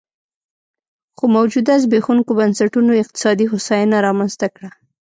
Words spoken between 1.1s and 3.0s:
خو موجوده زبېښونکو بنسټونو